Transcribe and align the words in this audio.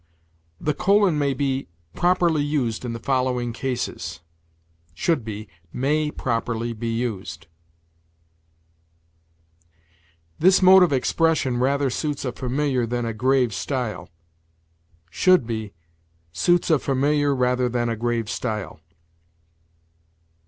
"The 0.59 0.73
colon 0.73 1.19
may 1.19 1.35
be 1.35 1.67
properly 1.93 2.41
used 2.41 2.83
in 2.85 2.93
the 2.93 2.99
following 2.99 3.53
cases": 3.53 4.21
should 4.95 5.23
be, 5.23 5.47
"may 5.71 6.09
properly 6.09 6.73
be 6.73 6.87
used." 6.89 7.45
"This 10.39 10.59
mode 10.59 10.81
of 10.81 10.91
expression 10.91 11.57
rather 11.59 11.91
suits 11.91 12.25
a 12.25 12.31
familiar 12.31 12.87
than 12.87 13.05
a 13.05 13.13
grave 13.13 13.53
style": 13.53 14.09
should 15.11 15.45
be, 15.45 15.71
"suits 16.33 16.71
a 16.71 16.79
familiar 16.79 17.35
rather 17.35 17.69
than 17.69 17.87
a 17.87 17.95
grave 17.95 18.27
style." 18.27 18.79